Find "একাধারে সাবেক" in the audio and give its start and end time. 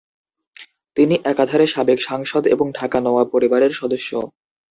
1.25-1.99